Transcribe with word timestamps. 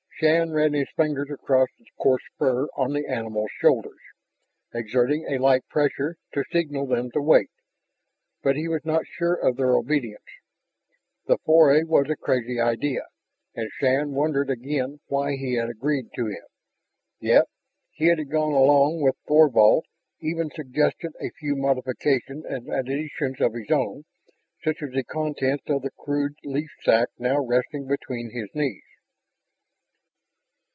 Shann 0.23 0.51
ran 0.51 0.73
his 0.73 0.87
fingers 0.95 1.31
across 1.31 1.69
the 1.79 1.85
coarse 1.99 2.21
fur 2.37 2.67
on 2.77 2.93
the 2.93 3.07
animals' 3.07 3.49
shoulders, 3.59 3.97
exerting 4.71 5.25
a 5.27 5.39
light 5.39 5.67
pressure 5.67 6.15
to 6.35 6.43
signal 6.51 6.85
them 6.85 7.09
to 7.13 7.21
wait. 7.23 7.49
But 8.43 8.55
he 8.55 8.67
was 8.67 8.85
not 8.85 9.07
sure 9.07 9.33
of 9.33 9.57
their 9.57 9.73
obedience. 9.75 10.21
The 11.25 11.39
foray 11.39 11.81
was 11.81 12.07
a 12.07 12.15
crazy 12.15 12.59
idea, 12.59 13.07
and 13.55 13.71
Shann 13.79 14.11
wondered 14.11 14.51
again 14.51 14.99
why 15.07 15.37
he 15.37 15.53
had 15.55 15.71
agreed 15.71 16.11
to 16.13 16.27
it. 16.27 16.51
Yet 17.19 17.45
he 17.89 18.05
had 18.05 18.29
gone 18.29 18.53
along 18.53 19.01
with 19.01 19.15
Thorvald, 19.27 19.85
even 20.19 20.51
suggested 20.51 21.13
a 21.19 21.31
few 21.31 21.55
modifications 21.55 22.45
and 22.45 22.71
additions 22.71 23.41
of 23.41 23.53
his 23.55 23.71
own, 23.71 24.03
such 24.63 24.83
as 24.83 24.91
the 24.91 25.03
contents 25.03 25.63
of 25.67 25.81
the 25.81 25.89
crude 25.89 26.35
leaf 26.43 26.69
sack 26.83 27.09
now 27.17 27.39
resting 27.39 27.87
between 27.87 28.29
his 28.29 28.49
knees. 28.53 28.83